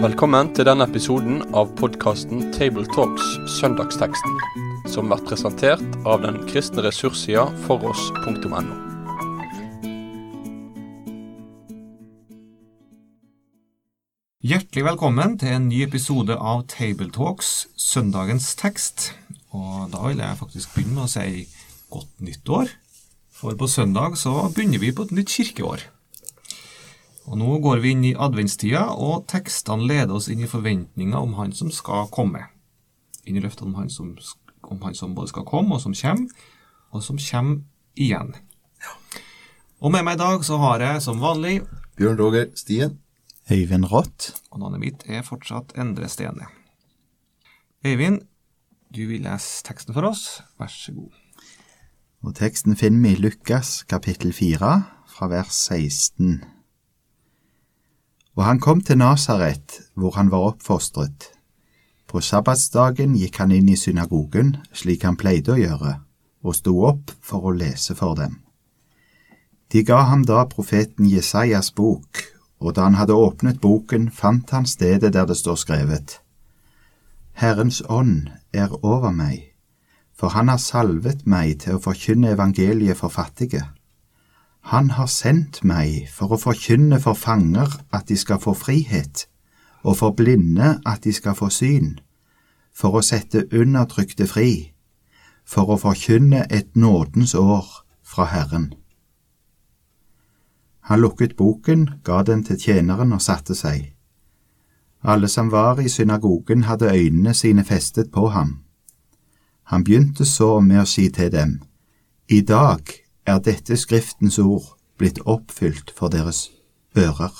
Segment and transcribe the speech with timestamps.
[0.00, 3.26] Velkommen til denne episoden av podkasten Tabletalks
[3.58, 4.38] Søndagsteksten,
[4.88, 8.62] som blir presentert av den kristne ressurssida foross.no.
[14.40, 19.10] Hjertelig velkommen til en ny episode av Tabletalks Søndagens tekst.
[19.52, 21.44] Og da vil jeg faktisk begynne med å si
[21.92, 22.72] godt nyttår.
[23.40, 25.86] For på søndag så begynner vi på et nytt kirkeår.
[27.24, 31.32] Og nå går vi inn i adventstida, og tekstene leder oss inn i forventninger om
[31.38, 32.42] Han som skal komme.
[33.24, 34.10] Inn i løftene om Han som,
[34.68, 36.28] om han som både skal komme, og som kommer,
[36.92, 37.62] og som kommer
[37.96, 38.34] igjen.
[39.80, 41.62] Og med meg i dag så har jeg som vanlig
[41.96, 42.98] Bjørn Roger Stien.
[43.48, 44.34] Øyvind Rått.
[44.52, 46.52] Og navnet mitt er fortsatt Endre Stene.
[47.86, 48.20] Øyvind,
[48.92, 50.42] du vil lese teksten for oss.
[50.60, 51.16] Vær så god.
[52.20, 54.70] Og teksten finner vi i Lukas kapittel 4,
[55.08, 56.42] fra vers 16.
[58.36, 61.30] Og han kom til Nasaret, hvor han var oppfostret.
[62.06, 65.94] På sabbatsdagen gikk han inn i synagogen, slik han pleide å gjøre,
[66.44, 68.42] og sto opp for å lese for dem.
[69.72, 72.20] De ga ham da profeten Jesajas bok,
[72.60, 76.20] og da han hadde åpnet boken, fant han stedet der det står skrevet.
[77.32, 79.49] Herrens ånd er over meg,
[80.20, 83.62] for han har salvet meg til å forkynne evangeliet for fattige.
[84.68, 89.24] Han har sendt meg for å forkynne for fanger at de skal få frihet,
[89.80, 91.94] og for blinde at de skal få syn,
[92.76, 94.74] for å sette undertrykte fri,
[95.48, 97.64] for å forkynne et nådens år
[98.04, 98.74] fra Herren.
[100.92, 103.94] Han lukket boken, ga den til tjeneren og satte seg.
[105.00, 108.58] Alle som var i synagogen hadde øynene sine festet på ham.
[109.70, 111.60] Han begynte så med å si til dem,
[112.26, 112.90] I dag
[113.26, 116.48] er dette Skriftens ord blitt oppfylt for deres
[116.98, 117.30] ører.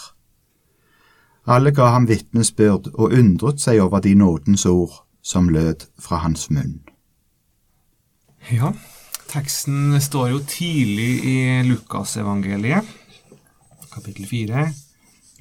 [1.51, 6.46] Alle ga ham vitnesbyrd og undret seg over de nådens ord som lød fra hans
[6.55, 6.79] munn.
[8.51, 8.73] Ja,
[9.27, 11.36] teksten står jo tidlig i
[11.67, 12.86] Lukasevangeliet,
[13.90, 14.69] kapittel 4.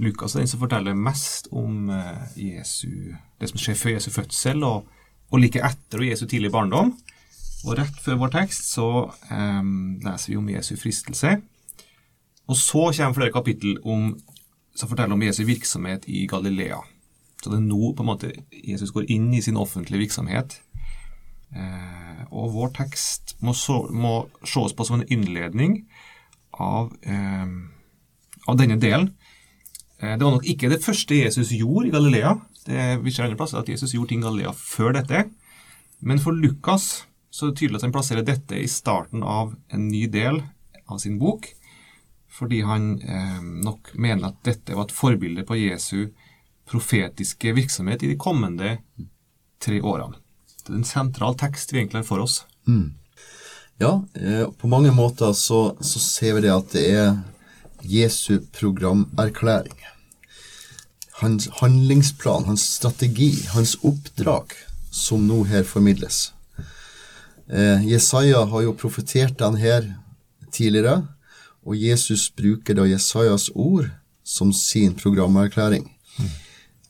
[0.02, 4.64] Lukas er den som forteller mest om eh, Jesu, det som skjer før Jesu fødsel,
[4.64, 4.88] og,
[5.30, 6.94] og like etter Jesu tidlige barndom.
[7.68, 8.90] Og rett før vår tekst så
[9.32, 9.64] eh,
[10.06, 11.36] leser vi om Jesu fristelse.
[12.50, 14.14] Og så kommer flere kapittel om,
[14.76, 16.80] som forteller om Jesu virksomhet i Galilea.
[17.40, 20.58] Så det er nå på en måte Jesus går inn i sin offentlige virksomhet.
[21.56, 25.84] Eh, og vår tekst må, så, må ses på som en innledning
[26.60, 27.48] av, eh,
[28.48, 29.14] av denne delen.
[30.00, 32.36] Eh, det var nok ikke det første Jesus gjorde i Galilea.
[32.66, 35.26] Det, vi ser andre plasser at Jesus gjorde ting i Galilea før dette.
[36.00, 39.88] Men for Lukas så er det tydelig at han plasserer dette i starten av en
[39.88, 40.42] ny del
[40.90, 41.46] av sin bok,
[42.30, 46.10] fordi han eh, nok mener at dette var et forbilde på Jesu
[46.70, 48.78] profetiske virksomhet i de kommende
[49.62, 50.18] tre årene.
[50.64, 52.44] Det er en sentral tekst vi egentlig har for oss.
[52.70, 52.94] Mm.
[53.82, 57.14] Ja, eh, på mange måter så, så, ser vi det at det er
[57.82, 59.78] Jesu programerklæring.
[61.20, 64.54] Hans handlingsplan, hans strategi, hans oppdrag,
[64.92, 66.30] som nå her formidles.
[67.50, 69.88] Eh, Jesaja har jo profetert den her
[70.52, 71.08] tidligere,
[71.66, 73.90] og Jesus bruker da Jesajas ord
[74.24, 75.92] som sin programerklæring.
[76.18, 76.30] Mm.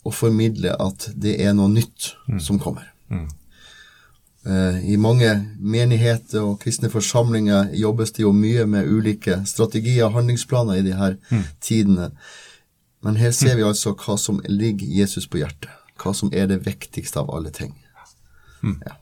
[0.03, 2.39] Og formidler at det er noe nytt mm.
[2.43, 2.91] som kommer.
[3.09, 3.27] Mm.
[4.45, 10.19] Eh, I mange menigheter og kristne forsamlinger jobbes det jo mye med ulike strategier og
[10.19, 11.43] handlingsplaner i de her mm.
[11.61, 12.11] tidene.
[13.05, 15.71] Men her ser vi altså hva som ligger Jesus på hjertet.
[15.99, 17.73] Hva som er det viktigste av alle ting.
[18.63, 18.79] Mm.
[18.85, 18.97] Ja.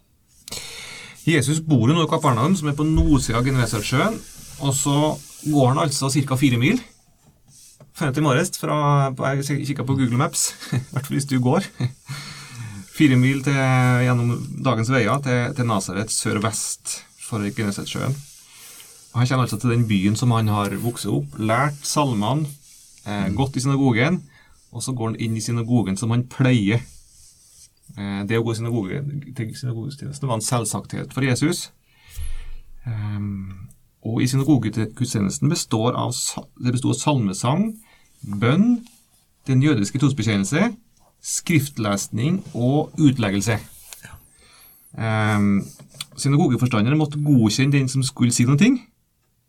[1.28, 4.20] Jesus bor jo nå i Kapernaum, som er på nordsida av Genesaretsjøen.
[4.66, 4.96] Og så
[5.44, 6.38] går han altså ca.
[6.40, 6.80] fire mil.
[7.98, 11.66] Fant til morges fra Jeg kikka på Google Maps, i hvert fall hvis du går.
[12.98, 13.58] Fire mil til,
[14.06, 18.16] gjennom dagens veier til, til Nasaret sørvest for Genesaretsjøen.
[19.18, 22.46] Han kommer altså til den byen som han har vokst opp, lært salmene,
[23.08, 24.22] eh, gått i synagogen,
[24.72, 26.84] og så går han inn i synagogen som han pleier.
[27.98, 31.72] Eh, det å gå i synagogen, til synagogetjenesten var en selvsagthet for Jesus.
[32.86, 33.24] Eh,
[34.08, 36.14] og i synagogegudstjenesten består av,
[36.64, 37.72] det bestod av salmesang,
[38.40, 38.86] bønn,
[39.48, 40.70] den jødiske trosbekjennelse,
[41.24, 43.58] skriftlesning og utleggelse.
[44.98, 45.66] Um,
[46.18, 48.70] synagogeforstanderen måtte godkjenne den som skulle si noe.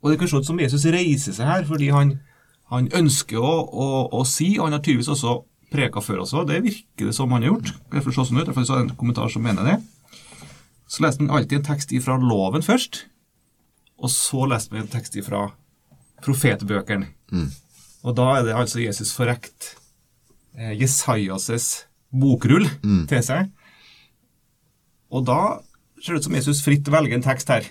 [0.02, 2.18] Og det kan se ut som Jesus reiser seg her fordi han,
[2.72, 5.38] han ønsker å, å, å, si, og han har tydeligvis også
[5.72, 6.44] preka før også.
[6.48, 7.72] Det virker det som han har gjort.
[7.92, 9.78] Det får se sånn ut, derfor så en kommentar som mener det.
[10.88, 13.02] Så leste han alltid en tekst ifra loven først,
[14.00, 15.50] og så leste han en tekst ifra
[16.24, 17.10] profetbøkene.
[18.04, 19.74] Og da er det altså Jesus forrekt
[20.56, 21.84] eh, Jesajas'
[22.14, 22.68] bokrull
[23.10, 23.50] til seg.
[25.12, 25.60] Og da
[26.00, 27.64] ser det ut som Jesus fritt velger en tekst her.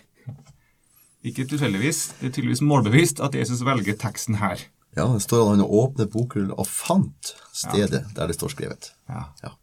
[1.25, 4.61] Ikke tilfeldigvis, det er tydeligvis målbevisst at Jesus velger teksten her.
[4.97, 8.91] Ja, det står at han åpnet bokrull og fant stedet der det står skrevet.
[9.09, 9.27] Ja.
[9.43, 9.53] Ja.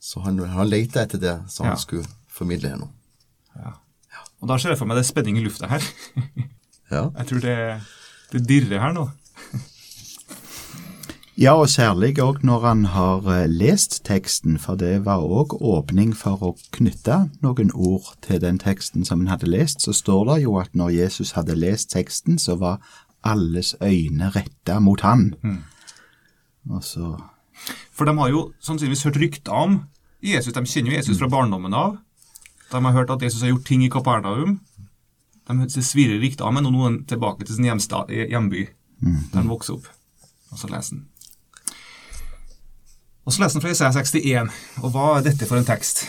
[0.00, 1.74] Så han, han leita etter det som Ja.
[1.76, 2.88] han skulle formidle her nå.
[4.40, 5.84] Og da ser jeg for meg det er spenning i lufta her.
[6.90, 7.04] Ja.
[7.20, 7.56] Jeg tror det,
[8.32, 9.04] det dirrer her nå.
[11.40, 16.10] Ja, og særlig òg når han har eh, lest teksten, for det var òg åpning
[16.18, 19.80] for å knytte noen ord til den teksten som han hadde lest.
[19.86, 22.82] Så står det jo at når Jesus hadde lest teksten, så var
[23.24, 25.34] alles øyne retta mot han.
[26.70, 27.16] Og så
[27.92, 29.82] For de har jo sannsynligvis hørt rykter om
[30.22, 30.54] Jesus.
[30.54, 31.98] De kjenner jo Jesus fra barndommen av.
[32.72, 34.60] De har hørt at Jesus har gjort ting i Kapernaum.
[35.48, 38.68] De svirrer rykter om ham, og nå er han tilbake til sin hjemstad, hjemby,
[39.02, 39.88] der han vokser opp.
[40.52, 41.06] Og så leser han.
[43.26, 44.50] Og så leser han fra Isaiah 61.
[44.82, 46.06] Og hva er dette for en tekst?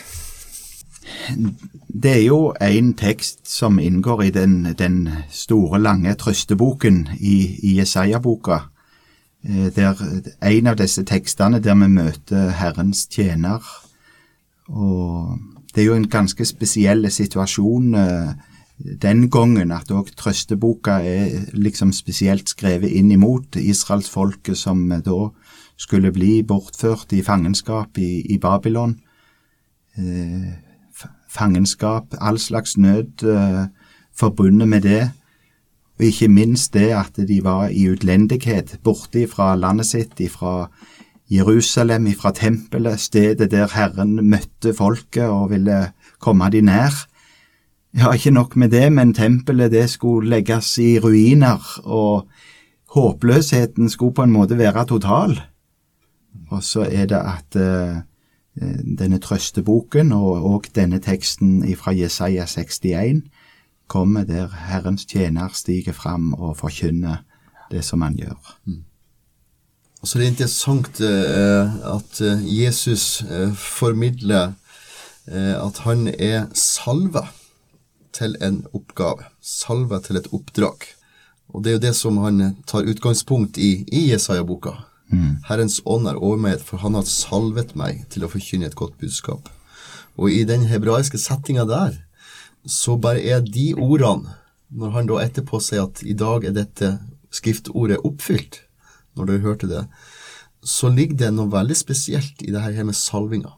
[2.03, 7.77] Det er jo en tekst som inngår i den, den store, lange trøsteboken i, i
[7.79, 8.59] Jesaja-boka.
[9.43, 9.95] Eh, Der
[10.41, 13.59] en av disse tekstene der vi møter Herrens tjener.
[14.67, 15.37] Og
[15.75, 18.33] det er jo en ganske spesiell situasjon eh,
[19.01, 25.29] den gangen at òg trøsteboka er liksom spesielt skrevet inn imot israelsfolket som eh, da
[25.77, 28.99] skulle bli bortført i fangenskap i, i Babylon
[31.31, 33.65] fangenskap, all slags nød eh,
[34.15, 35.11] forbundet med det.
[35.99, 40.69] Og ikke minst det at de var i utlendighet, borte fra landet sitt, fra
[41.31, 47.05] Jerusalem, fra tempelet, stedet der Herren møtte folket og ville komme de nær.
[47.95, 52.27] Ja, ikke nok med det, men tempelet det skulle legges i ruiner, og
[52.95, 55.37] håpløsheten skulle på en måte være total.
[56.51, 58.01] Og så er det at eh,
[58.55, 63.21] denne trøsteboken og, og denne teksten fra Jesaja 61
[63.91, 67.23] kommer der Herrens tjener stiger fram og forkynner
[67.71, 68.55] det som han gjør.
[70.01, 74.53] Og så er interessant eh, at eh, Jesus eh, formidler
[75.27, 77.27] eh, at han er salva
[78.15, 80.87] til en oppgave, salva til et oppdrag.
[81.53, 84.73] Og det er jo det som han tar utgangspunkt i i Jesaja-boka.
[85.47, 88.97] Herrens ånd er over meg, for han har salvet meg til å forkynne et godt
[89.01, 89.49] budskap.
[90.17, 91.99] Og i den hebraiske settinga der,
[92.65, 94.37] så bare er de ordene,
[94.71, 96.93] når han da etterpå sier at i dag er dette
[97.33, 98.61] skriftordet oppfylt,
[99.19, 99.85] når du hørte det,
[100.63, 103.55] så ligger det noe veldig spesielt i det her med salvinga.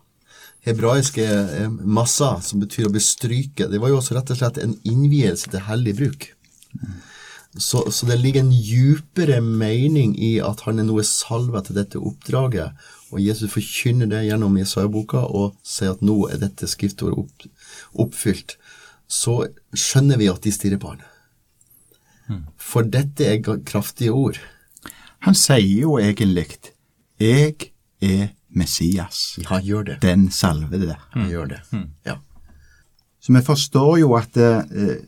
[0.64, 1.26] Hebraiske
[1.84, 5.66] massa, som betyr å bestryke, det var jo også rett og slett en innvielse til
[5.68, 6.30] hellig bruk.
[7.54, 12.00] Så, så det ligger en djupere mening i at han er noe salva til dette
[12.02, 12.74] oppdraget,
[13.14, 17.46] og Jesus forkynner det gjennom Jesaja-boka og sier at nå er dette skriftordet opp,
[17.94, 18.56] oppfylt.
[19.06, 19.36] Så
[19.78, 21.04] skjønner vi at de stirrer på han.
[22.58, 24.40] For dette er kraftige ord.
[25.28, 26.48] Han sier jo egentlig
[27.20, 27.72] 'Jeg
[28.02, 30.02] er Messias', Ja, gjør det.
[30.02, 30.96] den salvede.
[31.12, 31.62] Han gjør det.
[32.06, 32.16] Ja.
[33.24, 34.58] Så vi forstår jo at eh,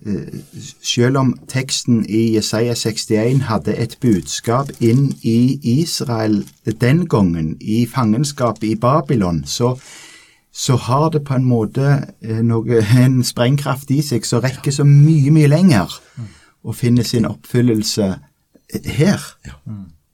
[0.08, 0.36] eh,
[0.82, 7.84] selv om teksten i Jesaja 61 hadde et budskap inn i Israel den gangen, i
[7.86, 9.74] fangenskapet i Babylon, så,
[10.52, 11.90] så har det på en måte
[12.24, 15.98] eh, noe, en sprengkraft i seg som rekker så mye, mye lenger,
[16.64, 18.08] og finner sin oppfyllelse
[18.96, 19.26] her,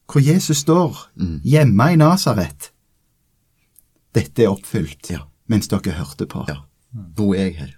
[0.10, 0.98] hvor Jesus står,
[1.46, 2.72] hjemme i Nasaret.
[4.16, 5.14] Dette er oppfylt,
[5.48, 6.48] mens dere hørte på.
[6.50, 6.58] ja.
[6.92, 7.78] Nå er jeg her.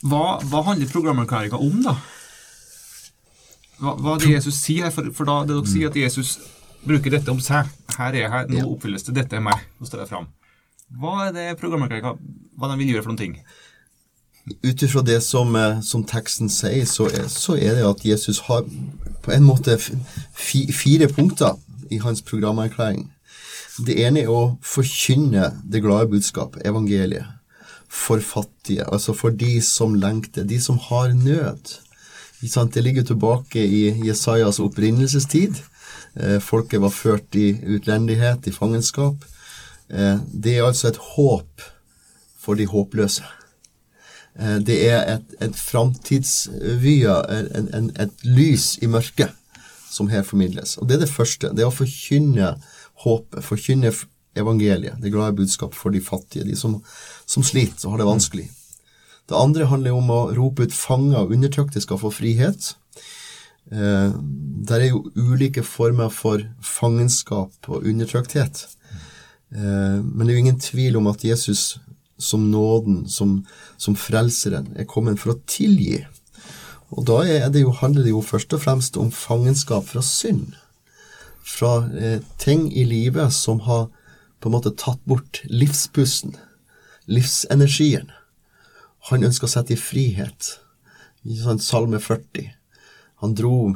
[0.00, 1.96] Hva, hva handler programerklæringa om, da?
[3.80, 4.94] Hva, hva er det Jesus sier her?
[4.94, 6.38] For, for da det dere sier at Jesus
[6.84, 7.68] bruker dette om seg.
[7.96, 9.16] Her er jeg her, nå oppfylles det.
[9.20, 9.66] Dette er meg.
[9.80, 10.28] Nå står jeg fram.
[11.00, 12.16] Hva er det programerklæringa
[12.58, 13.36] Hva de vil gjøre for noen ting?
[14.64, 18.40] Ut ifra det som, eh, som teksten sier, så er, så er det at Jesus
[18.48, 18.64] har
[19.22, 21.60] på en måte fi, fire punkter
[21.92, 23.10] i hans programerklæring.
[23.86, 27.28] Det ene er å forkynne det glade budskap, evangeliet,
[27.90, 31.78] for fattige, altså for de som lengter, de som har nød.
[32.40, 35.58] Det ligger tilbake i Jesajas opprinnelsestid.
[36.16, 39.24] Eh, folket var ført i utlendighet, i fangenskap.
[39.90, 41.62] Eh, det er altså et håp
[42.38, 43.22] for de håpløse.
[44.38, 45.56] Eh, Det er et, et
[47.74, 49.30] en, et lys i mørket,
[49.90, 50.76] som her formidles.
[50.78, 51.48] Og det er det første.
[51.48, 52.54] Det er å forkynne
[53.04, 53.92] håpet, forkynne
[54.38, 56.78] evangeliet, det glade budskap for de fattige, de som,
[57.26, 58.48] som sliter og har det vanskelig.
[59.30, 62.72] Det andre handler om å rope ut fanger og undertrykte skal få frihet.
[63.70, 64.10] Eh,
[64.66, 68.64] der er jo ulike former for fangenskap og undertrykthet.
[69.54, 71.78] Eh, men det er jo ingen tvil om at Jesus
[72.20, 73.44] som nåden, som,
[73.78, 76.02] som frelseren, er kommet for å tilgi.
[76.90, 77.22] Og da
[77.54, 80.58] det jo, handler det jo først og fremst om fangenskap fra synd.
[81.46, 83.88] Fra eh, ting i livet som har
[84.40, 86.36] på en måte tatt bort livspusten,
[87.10, 88.10] livsenergien.
[89.10, 90.56] Han ønsker å sette i frihet.
[91.28, 92.48] I sånn Salme 40.
[93.20, 93.74] Han dro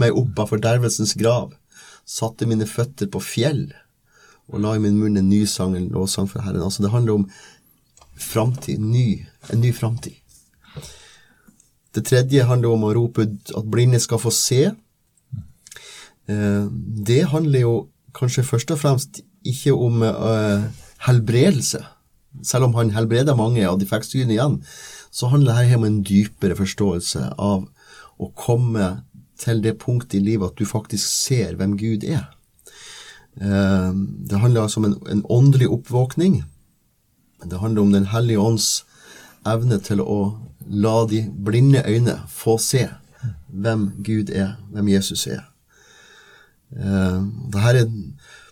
[0.00, 1.52] meg opp av fordervelsens grav,
[2.08, 3.66] satte mine føtter på fjell
[4.50, 6.64] og la i min munn en ny sang, en lovsang for Herren.
[6.64, 7.28] Altså Det handler om
[8.18, 10.16] framtid, ny, en ny framtid.
[11.94, 14.72] Det tredje handler om å rope at blinde skal få se.
[16.30, 16.66] Eh,
[17.10, 17.74] det handler jo
[18.14, 20.66] kanskje først og fremst ikke om uh,
[21.06, 21.82] helbredelse.
[22.46, 24.60] Selv om han helbreder mange, av de fikk igjen,
[25.10, 27.66] så handler dette om en dypere forståelse av
[28.20, 29.00] å komme
[29.40, 32.28] til det punktet i livet at du faktisk ser hvem Gud er.
[33.40, 33.94] Uh,
[34.28, 36.42] det handler altså om en, en åndelig oppvåkning.
[37.44, 38.84] Det handler om Den hellige ånds
[39.48, 40.36] evne til å
[40.70, 42.84] la de blinde øyne få se
[43.48, 45.46] hvem Gud er, hvem Jesus er.
[46.70, 47.88] Uh, det her er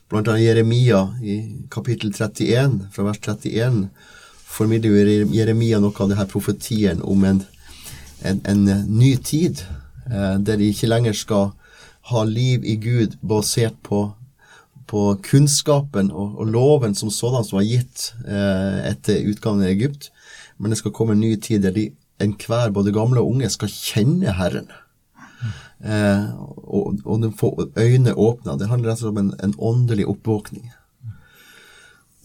[0.08, 1.38] blant annet Jeremia i
[1.70, 3.88] kapittel 31, fra vers 31,
[4.48, 7.42] formidler Jeremia noe av denne profetien om en,
[8.24, 9.60] en, en ny tid,
[10.08, 11.50] eh, der de ikke lenger skal
[12.08, 14.06] ha liv i Gud basert på,
[14.88, 20.08] på kunnskapen og, og, loven som sådan som var gitt eh, etter utgangen av Egypt,
[20.56, 23.70] men det skal komme en ny tid der de enhver, både gamle og unge, skal
[23.70, 24.72] kjenne Herren.
[25.85, 28.56] Eh, og, og få øynene åpna.
[28.58, 30.70] Det handler rett og slett om en, en, åndelig oppvåkning.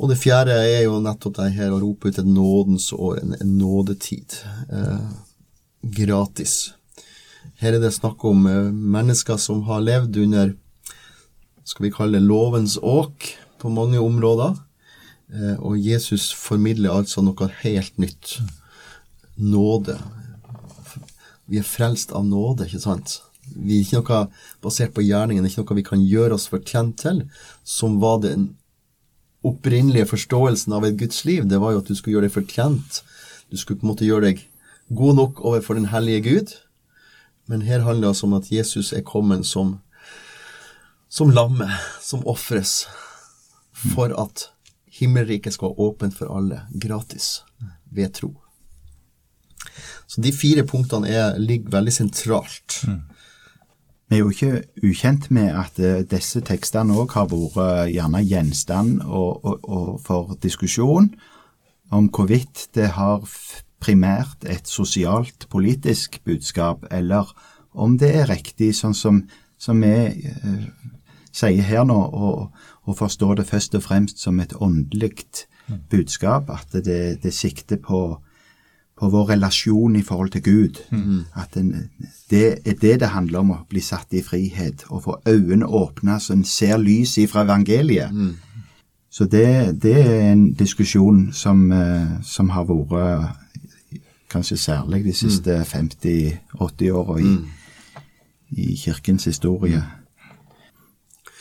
[0.01, 3.35] Og det fjerde er jo nettopp det her å rope ut et nådens år, en,
[3.39, 4.39] en nådetid.
[4.73, 5.05] Eh,
[5.83, 6.73] gratis.
[7.61, 10.55] Her er det snakk om eh, mennesker som har levd under
[11.63, 13.29] skal vi kalle det lovens åk
[13.61, 14.57] på mange områder.
[15.33, 18.39] Eh, og Jesus formidler altså noe helt nytt
[19.37, 19.95] nåde.
[21.47, 23.21] Vi er frelst av nåde, ikke sant?
[23.53, 24.19] Vi er ikke noe
[24.63, 27.23] basert på gjerningen, det er ikke noe vi kan gjøre oss fortjent til,
[27.67, 28.53] som var den
[29.43, 31.47] opprinnelige forståelsen av et Guds liv.
[31.49, 33.01] Det var jo at du skulle gjøre deg fortjent.
[33.51, 34.45] Du skulle på en måte gjøre deg
[34.95, 36.53] god nok overfor den hellige Gud.
[37.51, 39.81] Men her handler det altså om at Jesus er kommet som,
[41.11, 41.67] som lamme,
[42.01, 42.85] som ofres,
[43.93, 44.47] for at
[44.93, 47.43] himmelriket skal være åpent for alle, gratis,
[47.91, 48.31] ved tro.
[50.07, 52.79] Så de fire punktene er, ligger veldig sentralt.
[52.87, 53.01] Mm.
[54.13, 58.19] Vi er jo ikke ukjent med at uh, disse tekstene òg har vært uh, gjerne
[58.21, 61.07] gjenstand og, og, og for diskusjon
[61.89, 63.25] om hvorvidt det har
[63.81, 67.31] primært et sosialt, politisk budskap, eller
[67.73, 69.23] om det er riktig, sånn som,
[69.57, 70.93] som vi uh,
[71.33, 75.25] sier her nå, å forstå det først og fremst som et åndelig
[75.89, 78.03] budskap, at det, det sikter på
[78.99, 80.81] på vår relasjon i forhold til Gud.
[80.91, 81.23] Mm.
[81.35, 81.89] At en,
[82.29, 84.85] det er det det handler om, å bli satt i frihet.
[84.89, 88.13] Og få øynene åpna så en ser lys ifra evangeliet.
[88.13, 88.35] Mm.
[89.13, 93.35] Så det, det, er en diskusjon som, eh, som, har vært
[94.29, 95.65] kanskje særlig de siste mm.
[96.57, 97.99] 50-80 åra i, mm.
[98.49, 99.83] i, kirkens historie.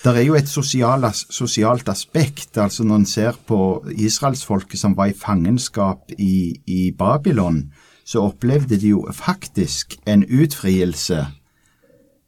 [0.02, 2.58] Det er jo et sosialt, sosialt aspekt.
[2.58, 7.72] altså Når en ser på israelsfolket som var i fangenskap i, i, Babylon,
[8.04, 11.26] så opplevde de jo faktisk en utfrielse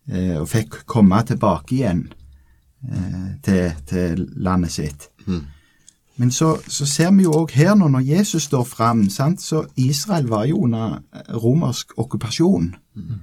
[0.09, 2.13] eh, og fikk komme tilbake igjen
[2.93, 5.11] eh, til, til, landet sitt.
[5.27, 5.43] Mm.
[6.17, 10.29] Men så, så, ser vi jo òg her nå, når Jesus står fram, så Israel
[10.31, 11.01] var jo under
[11.43, 12.75] romersk okkupasjon.
[12.95, 13.23] Mm.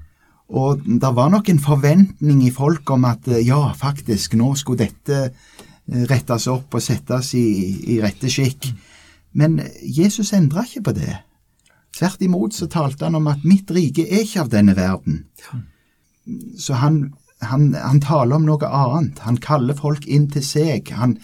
[0.52, 4.88] Og det var nok en forventning i folk om at eh, ja, faktisk, nå skulle
[4.88, 7.46] dette eh, rettes opp og settes i,
[7.96, 8.68] i rette skikk.
[9.38, 11.16] Men Jesus endra ikke på det.
[11.96, 15.26] Tvert imot så talte han om at mitt rike er ikke av denne verden.
[16.60, 17.02] Så han,
[17.44, 19.24] han, han taler om noe annet.
[19.24, 20.92] Han kaller folk inn til seg.
[20.96, 21.18] Han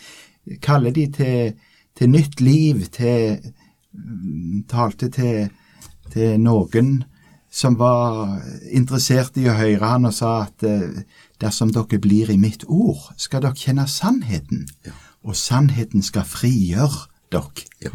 [0.63, 1.53] kaller de til,
[1.99, 3.39] til nytt liv, til
[4.69, 5.47] Talte til,
[6.13, 6.99] til noen
[7.57, 8.37] som var
[8.69, 11.01] interessert i å høre han og sa at eh,
[11.41, 14.93] dersom dere blir i mitt ord, skal dere kjenne sannheten, ja.
[15.25, 17.65] og sannheten skal frigjøre dere.
[17.81, 17.93] Ja.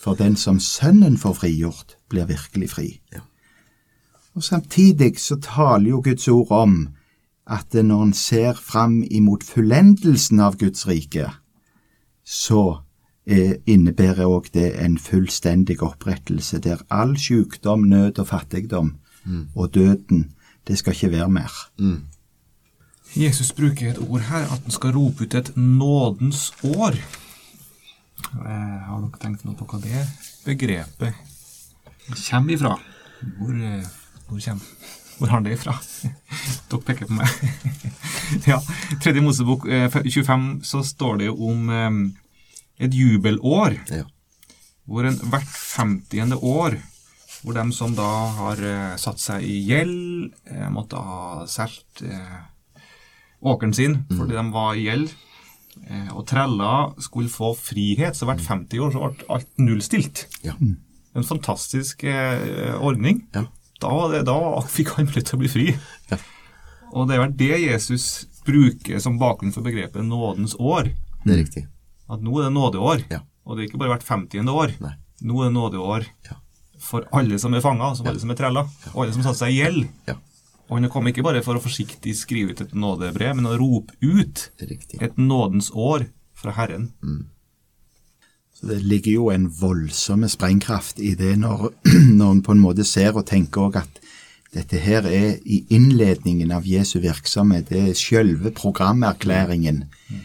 [0.00, 2.88] For den som Sønnen får frigjort, blir virkelig fri.
[3.12, 3.24] Ja.
[4.36, 6.76] Og Samtidig så taler jo Guds ord om
[7.50, 11.26] at når en ser fram imot fullendelsen av Guds rike,
[12.24, 12.80] så
[13.26, 19.48] innebærer òg det en fullstendig opprettelse, der all sykdom, nød og fattigdom mm.
[19.54, 20.30] og døden
[20.66, 21.52] det skal ikke være mer.
[23.16, 26.96] Jesus bruker et ord her, at han skal rope ut et nådens år.
[28.44, 30.04] Jeg har dere tenkt noe på hva det
[30.44, 31.14] begrepet
[32.16, 32.78] kommer ifra?
[33.38, 33.86] Hvor, eh,
[34.28, 34.64] hvor kommer
[35.18, 35.74] Hvor har det ifra?
[36.70, 37.28] dere peker på meg.
[38.50, 38.60] ja,
[39.02, 41.90] Tredje Mosebok eh, 25 så står det jo om eh,
[42.80, 44.04] et jubelår, Ja.
[44.88, 46.78] hvor en hvert femtiende år
[47.42, 48.06] hvor de som da
[48.36, 52.40] har eh, satt seg i gjeld, eh, måtte ha solgt eh,
[53.40, 55.12] åkeren sin fordi de var i gjeld,
[55.88, 60.26] eh, og trella skulle få frihet, så hvert 50 år så ble alt nullstilt.
[60.44, 60.52] Ja.
[60.60, 63.22] En fantastisk eh, ordning.
[63.34, 63.46] Ja.
[63.80, 64.36] Da, det, da
[64.68, 65.66] fikk han mulighet til å bli fri.
[66.12, 66.18] Ja.
[66.92, 70.90] Og det er vel det Jesus bruker som bakgrunn for begrepet nådens år.
[71.24, 71.64] Det er riktig.
[72.10, 73.04] At nå er det nådeår.
[73.10, 73.20] Ja.
[73.46, 74.48] Og det er ikke bare hvert 50.
[74.50, 74.74] år.
[74.82, 74.94] Nei.
[75.22, 76.36] Nå er det nådeår Ja.
[76.80, 78.62] for alle som er fanga, altså alle som er trella,
[78.94, 79.88] og alle som satte seg i gjeld.
[80.08, 80.14] Ja,
[80.70, 83.92] Og han kom ikke bare for å forsiktig skrive ut et nådebrev, men å rope
[84.00, 85.00] ut riktig.
[85.02, 86.92] et nådens år fra Herren.
[88.54, 91.72] Så Det ligger jo en voldsom sprengkraft i det når,
[92.20, 94.00] når en på en måte ser og tenker også at
[94.52, 97.68] dette her er i innledningen av Jesu virksomhet.
[97.70, 99.84] Det er selve programerklæringen.
[100.10, 100.16] Eh,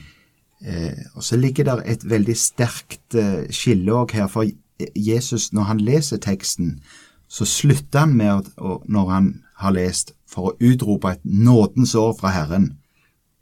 [1.13, 4.27] og så ligger der et veldig sterkt eh, skille òg her.
[4.27, 4.47] For
[4.95, 6.79] Jesus, når han leser teksten,
[7.27, 9.29] så slutter han med, å, når han
[9.61, 12.73] har lest, for å utrope et nådens år fra Herren.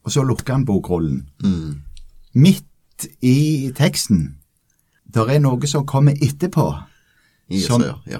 [0.03, 1.27] Og så lukker han bokrullen.
[2.33, 4.35] Midt i teksten
[5.13, 6.65] der er noe som kommer etterpå,
[7.49, 8.19] I Jesaja, ja.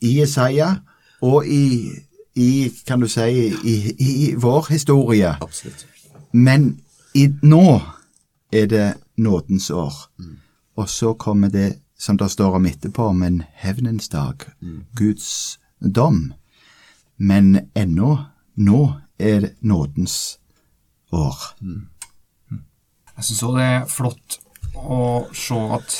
[0.00, 0.68] i Jesaja
[1.20, 1.90] og i,
[2.38, 5.34] i kan du si, i, i vår historie.
[5.42, 5.86] Absolutt.
[6.32, 6.78] Men
[7.14, 7.80] i, nå
[8.52, 9.94] er det nådens år.
[10.76, 14.34] Og så kommer det som det står om etterpå, om en hevnens dag,
[14.96, 15.58] Guds
[15.94, 16.32] dom.
[17.16, 18.16] Men ennå,
[18.56, 20.38] nå er det nådens
[21.12, 21.36] år.
[23.16, 24.38] Jeg syns òg det er flott
[24.78, 25.96] å se at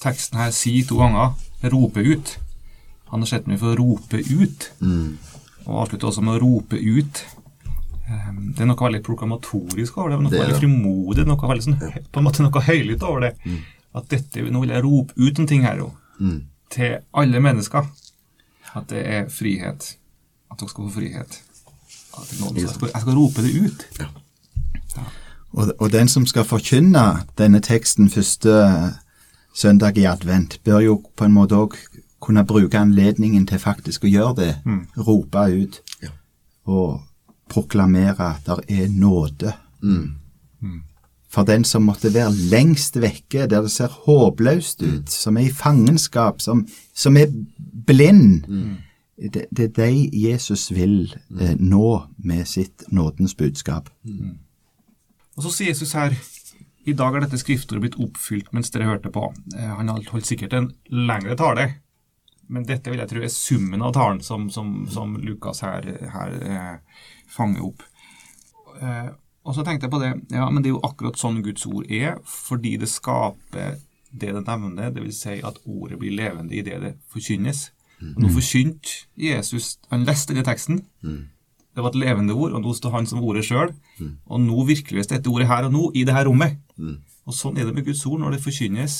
[0.00, 2.38] teksten her sier to ganger 'rope ut'.
[3.10, 4.72] Han har sett meg for å rope ut,
[5.66, 7.26] og avslutter også med å rope ut.
[8.10, 11.76] Um, Det er noe veldig proklamatorisk over det, noe Det veldig frimodig, noe veldig sånn,
[12.10, 13.34] på en måte noe høylytt over det.
[13.94, 15.92] At dette, nå vil jeg rope ut en ting her jo,
[16.70, 17.86] til alle mennesker.
[18.74, 19.96] At det er frihet.
[20.50, 21.40] At dere skal få frihet.
[22.40, 23.86] Noen jeg, skal, jeg skal rope det ut.
[25.52, 27.04] Og, og den som skal forkynne
[27.38, 28.52] denne teksten første
[29.54, 31.74] søndag i advent, bør jo på en måte òg
[32.22, 34.50] kunne bruke anledningen til faktisk å gjøre det.
[34.98, 36.08] Rope ut Ja.
[36.66, 37.00] og
[37.50, 39.52] proklamere at det er nåde.
[41.30, 45.52] For den som måtte være lengst vekke, der det ser håpløst ut, som er i
[45.54, 47.30] fangenskap, som, som er
[47.86, 48.40] blind.
[49.20, 53.90] Det, det er de Jesus vil eh, nå med sitt nådens budskap.
[55.36, 56.14] Og så sier Jesus her
[56.88, 59.26] i dag er dette skriftordet blitt oppfylt mens dere hørte på.
[59.54, 61.66] Eh, Han holdt sikkert en lengre tale,
[62.50, 66.36] men dette vil jeg tro er summen av talen som, som, som Lukas her, her
[66.42, 67.84] eh, fanger opp.
[68.80, 69.10] Eh,
[69.46, 71.88] og så tenkte jeg på det, ja, men det er jo akkurat sånn Guds ord
[71.88, 73.78] er, fordi det skaper
[74.10, 77.68] det det nevner, det vil si at ordet blir levende i det det forkynnes.
[78.16, 80.82] Og nå forkynte Jesus, han leste den teksten,
[81.76, 83.70] det var et levende ord, og nå står han som ordet sjøl.
[84.26, 86.58] Og nå virkeliggjøres dette ordet her og nå, i det her rommet.
[87.28, 88.18] Og sånn er det med Guds ord.
[88.20, 88.96] Når det forkynnes,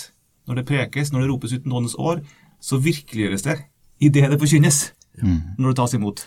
[0.46, 2.22] når det prekes, når det ropes ut nådens år,
[2.60, 3.58] så virkeliggjøres det
[4.00, 4.92] i det det
[5.22, 5.40] mm.
[5.58, 6.26] Når det tas imot.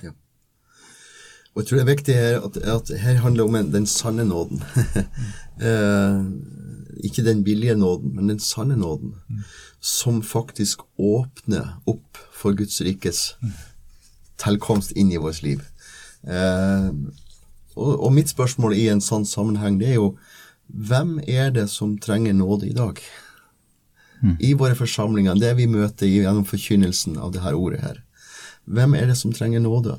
[1.54, 4.26] Og jeg tror det er viktig her at, at her handler om en, den sanne
[4.26, 4.63] nåden.
[5.67, 6.22] eh,
[7.04, 9.13] ikke den billige nåden, men den sanne nåden.
[9.80, 13.36] Som faktisk åpner opp for Guds rikes
[14.41, 15.62] tilkomst inn i vårt liv.
[16.28, 16.89] Eh,
[17.76, 20.15] og, og mitt spørsmål i en sånn sammenheng, det er jo
[20.74, 22.98] hvem er det som trenger nåde i dag?
[24.39, 28.01] I våre forsamlinger, det vi møter gjennom forkynnelsen av det her ordet her.
[28.65, 29.97] Hvem er det som trenger nåde?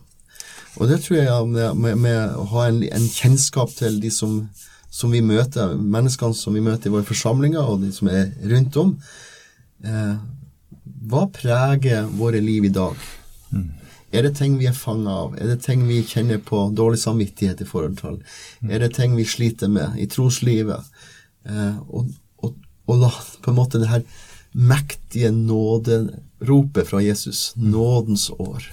[0.80, 4.48] Og det tror jeg med, med, med å ha en, en kjennskap til de som,
[4.90, 8.78] som vi møter, menneskene som vi møter i våre forsamlinger, og de som er rundt
[8.80, 8.96] om,
[9.84, 10.16] eh,
[11.04, 12.96] hva preger våre liv i dag?
[14.14, 15.37] Er det ting vi er fanga av?
[15.38, 18.20] Er det ting vi kjenner på dårlig samvittighet i forhold til?
[18.70, 20.87] Er det ting vi sliter med i troslivet?
[21.44, 22.10] Eh, og,
[22.87, 23.11] og, la
[23.42, 24.05] på en måte det her
[24.55, 28.66] mektige nåderopet fra Jesus, nådens år,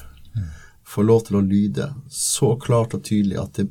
[0.83, 3.69] få lov til å lyde så klart og tydelig at det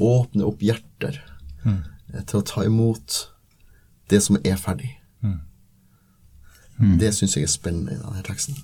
[0.00, 1.18] åpner opp hjerter
[1.66, 1.82] mm.
[2.24, 3.18] til å ta imot
[4.08, 4.94] det som er ferdig.
[6.82, 8.56] Det syns jeg er spennende i denne teksten.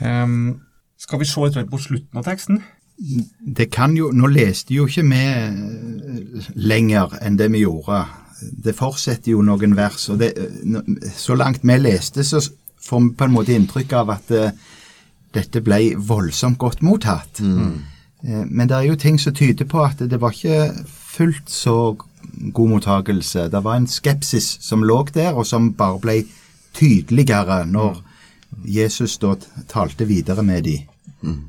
[0.00, 0.60] Um,
[1.00, 2.62] Skal vi se litt på slutten av teksten?
[3.40, 8.02] Det kan jo, Nå leste jo ikke vi eh, lenger enn det vi gjorde.
[8.40, 10.08] Det fortsetter jo noen vers.
[10.08, 12.40] og det, eh, Så langt vi leste, så
[12.80, 14.50] får vi på en måte inntrykk av at eh,
[15.34, 17.40] dette ble voldsomt godt mottatt.
[17.40, 20.84] Eh, Men det er jo ting som tyder på at det var ikke
[21.16, 21.96] fullt så
[22.52, 23.50] god mottagelse.
[23.50, 26.24] Det var en skepsis som lå der, og som bare ble
[26.74, 28.02] tydeligere når
[28.66, 29.34] Jesus da
[29.68, 31.40] talte videre med dem.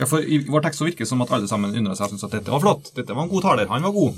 [0.00, 2.10] Ja, for I vår tekst så virker det som at alle sammen undrer seg og
[2.14, 2.92] syns at dette var flott.
[2.96, 3.68] Dette var en god taler.
[3.68, 4.14] Han var god.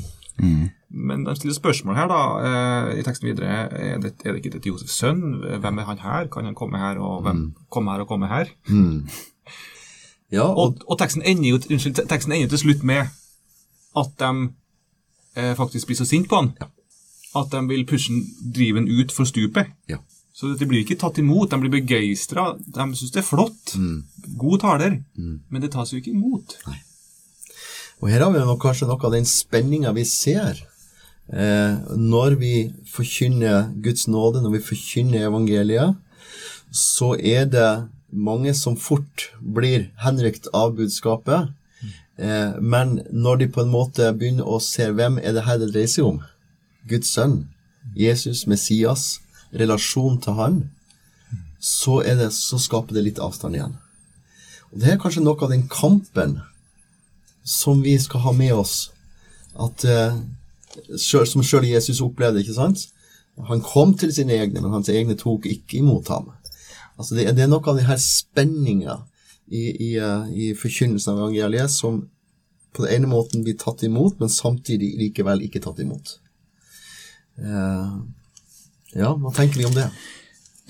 [0.90, 3.48] Men de stiller spørsmål her da, eh, i teksten videre.
[3.72, 5.22] Er det, er det ikke dette Josefs sønn?
[5.60, 6.26] Hvem er han her?
[6.28, 6.98] Kan han komme her?
[6.98, 8.46] Og hvem komme her og komme her?
[10.32, 13.06] Ja, og, Og, og teksten, ender jo, unnskyld, teksten ender til slutt med
[13.96, 14.30] at de
[15.36, 16.52] eh, faktisk blir så sinte på han
[17.36, 19.66] at de vil pushe han, drive han ut for stupet.
[19.88, 19.96] ja.
[20.34, 22.56] Så dette blir ikke tatt imot, de blir begeistra.
[22.56, 23.74] De syns det er flott.
[24.38, 24.96] God taler.
[25.50, 26.56] Men det tas jo ikke imot.
[28.02, 30.58] Og her har vi nok kanskje noe av den spenninga vi ser
[31.30, 32.54] eh, når vi
[32.90, 35.94] forkynner Guds nåde, når vi forkynner evangeliet,
[36.74, 37.70] så er det
[38.10, 41.54] mange som fort blir henrykt av budskapet.
[42.18, 45.70] Eh, men når de på en måte begynner å se hvem er det her det
[45.70, 46.20] dreier seg om,
[46.90, 47.44] Guds sønn,
[47.94, 49.20] Jesus, Messias,
[49.54, 50.62] relasjon til han,
[51.62, 53.76] så, det, så skaper det litt avstand igjen.
[54.72, 56.40] Og det er kanskje noe av den kampen
[57.44, 58.92] som vi skal ha med oss,
[59.60, 60.18] at, eh,
[60.96, 62.86] som sjøl Jesus opplevde, ikke sant?
[63.48, 66.30] Han kom til sine egne, men hans egne tok ikke imot ham.
[66.98, 68.98] Altså det, det er noe av denne spenninga
[69.48, 72.04] i, i, eh, i forkynnelsen av evangeliet som
[72.72, 76.16] på den ene måten blir tatt imot, men samtidig likevel ikke tatt imot.
[77.40, 77.94] Eh,
[78.96, 79.88] ja, hva tenker vi om det?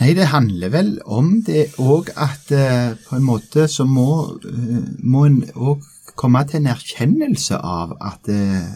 [0.03, 4.09] Nei, det handler vel om det òg at eh, på en måte så må,
[4.49, 5.85] eh, må en òg
[6.23, 8.71] komme til en erkjennelse av at eh,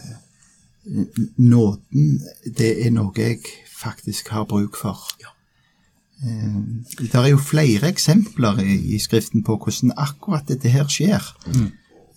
[1.37, 2.21] nåden,
[2.57, 3.41] det er noe jeg
[3.77, 5.01] faktisk har bruk for.
[6.23, 6.61] Eh,
[6.99, 11.23] det er jo flere eksempler i, i Skriften på hvordan akkurat dette her skjer.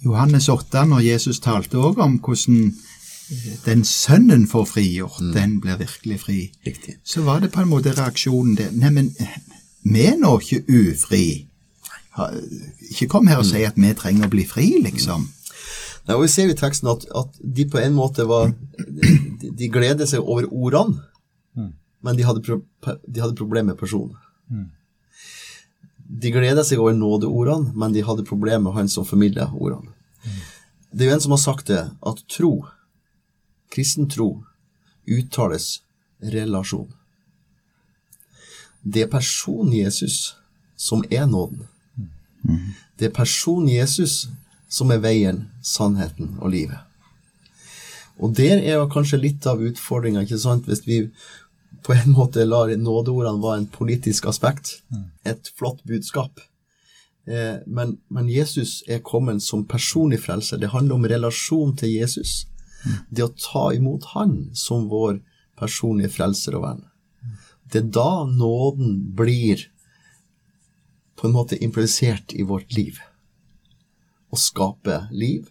[0.05, 5.79] Johannes 8, når Jesus talte òg om hvordan eh, den sønnen får frigjort, den blir
[5.81, 6.97] virkelig fri Riktig.
[7.05, 9.15] så var det på en måte reaksjonen der Neimen,
[9.85, 11.50] vi er nå ikke ufri.
[12.91, 15.29] Ikke kom her og si at vi trenger å bli fri, liksom.
[16.09, 19.69] Nei, og Vi ser i teksten at, at de på en måte var De, de
[19.71, 21.05] gleder seg over ordene,
[22.01, 22.63] men de hadde, pro,
[23.07, 24.17] de hadde problemer med personen.
[26.11, 29.93] De gleder seg over nådeordene, men de hadde problemer med han som formidler ordene.
[30.91, 32.65] Det er jo en som har sagt det, at tro,
[33.71, 34.43] kristen tro,
[35.07, 35.83] uttales
[36.21, 36.89] relasjon.
[38.83, 40.35] Det er personen Jesus
[40.77, 41.69] som er nåden.
[42.99, 44.29] Det er personen Jesus
[44.71, 46.79] som er veien, sannheten og livet.
[48.21, 51.01] Og der er jo kanskje litt av utfordringa, ikke sant, hvis vi
[51.87, 54.83] på en måte lar nådeordene være en politisk aspekt.
[55.25, 56.41] Et flott budskap.
[57.27, 60.61] Eh, men, men Jesus er kommet som personlig frelser.
[60.61, 62.45] Det handler om relasjon til Jesus.
[63.11, 65.21] Det å ta imot Han som vår
[65.61, 66.85] personlige frelser og venn.
[67.71, 69.69] Det er da nåden blir
[71.21, 72.97] på en måte implisert i vårt liv.
[74.33, 75.51] Å skape liv,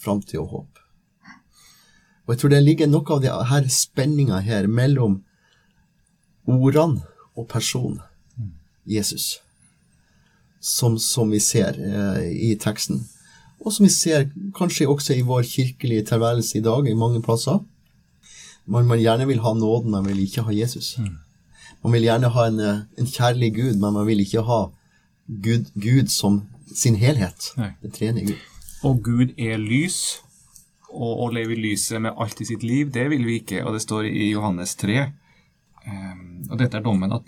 [0.00, 0.78] framtid og håp.
[2.24, 5.20] Og jeg tror det ligger noe av det her spenninga her mellom
[6.48, 7.04] ordene
[7.36, 8.00] og personen
[8.86, 9.42] Jesus,
[10.62, 13.02] som, som vi ser eh, i teksten.
[13.60, 17.60] Og som vi ser kanskje også i vår kirkelige tilværelse i dag, i mange plasser.
[18.64, 20.94] Man, man gjerne vil ha nåden, men vil ikke ha Jesus.
[21.82, 24.64] Man vil gjerne ha en, eh, en kjærlig Gud, men man vil ikke ha
[25.26, 26.42] Gud, Gud som
[26.74, 27.52] sin helhet.
[27.58, 27.72] Nei.
[27.82, 28.46] Den tredje Gud.
[28.86, 30.20] Og Gud er lys,
[30.92, 33.64] og å leve i lyset med alt i sitt liv, det vil vi ikke.
[33.66, 35.06] Og det står i Johannes 3.
[35.86, 37.26] Um, og dette er dommen at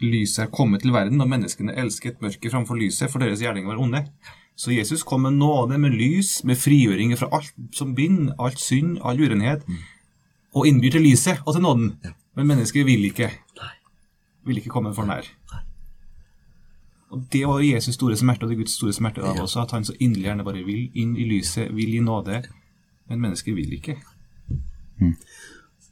[0.00, 3.82] lyset er kommet til verden, og menneskene elsket mørket framfor lyset, for deres gjerninger var
[3.82, 4.04] onde.
[4.60, 8.98] Så Jesus kom med nåde, med lys, med frigjøring fra alt som binder, alt synd,
[9.04, 9.64] all urenhet,
[10.56, 11.92] og innbyr til lyset og til nåden.
[12.36, 13.30] Men mennesker vil ikke.
[14.48, 15.28] Vil ikke komme for nær.
[17.10, 19.84] Og Det var Jesus store smerte, og det Guds store smerte da også, at han
[19.84, 22.42] så inderlig gjerne bare vil inn i lyset, vil gi nåde,
[23.08, 23.96] men mennesker vil ikke.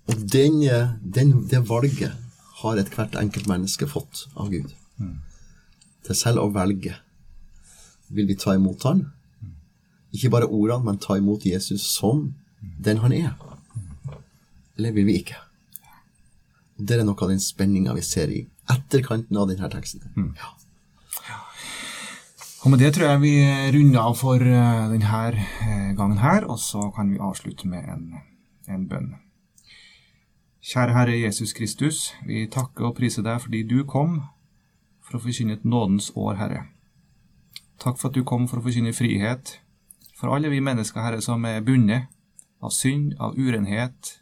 [0.08, 2.12] Og den, eh, den, det valget
[2.62, 4.70] har ethvert enkelt menneske fått av Gud.
[6.06, 6.94] Til selv å velge.
[8.08, 9.12] Vil vi ta imot han?
[10.12, 12.34] Ikke bare ordene, men ta imot Jesus som
[12.84, 13.34] den han er.
[14.78, 15.36] Eller vil vi ikke?
[16.78, 20.00] Og Det er noe av den spenninga vi ser i etterkanten av denne teksten.
[20.38, 20.54] Ja.
[22.64, 23.34] Og med det tror jeg vi
[23.76, 28.08] runder av for eh, denne eh, gangen her, og så kan vi avslutte med en,
[28.66, 29.12] en bønn.
[30.58, 34.18] Kjære Herre Jesus Kristus, vi takker og priser deg fordi du kom
[35.06, 36.66] for å forkynne et nådens år, Herre.
[37.78, 39.60] Takk for at du kom for å forkynne frihet
[40.18, 42.10] for alle vi mennesker, Herre, som er bundet
[42.58, 44.16] av synd, av urenhet,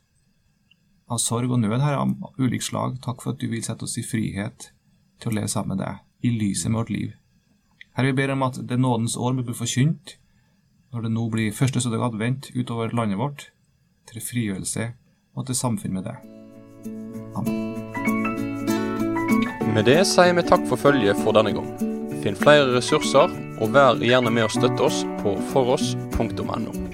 [1.09, 3.01] av sorg og nød, Herre, av ulikt slag.
[3.01, 4.75] Takk for at du vil sette oss i frihet
[5.23, 7.15] til å leve sammen med deg, i lyset med vårt liv.
[7.97, 10.19] Herre, vi ber om at det nådens år blir forkynt
[10.93, 13.47] når det nå blir første søndag advent utover landet vårt,
[14.07, 14.91] til frigjørelse
[15.37, 16.21] og til samfunn med deg.
[17.37, 17.57] Amen.
[19.73, 21.73] Med det sier vi takk for følget for denne gang.
[22.21, 26.86] Finn flere ressurser, og vær gjerne med å støtte oss på foross.no.